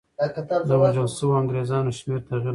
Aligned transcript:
د 0.69 0.71
وژل 0.81 1.07
شویو 1.17 1.37
انګرېزانو 1.41 1.95
شمېر 1.97 2.21
تغییر 2.29 2.39
نه 2.41 2.41
راولي. 2.41 2.49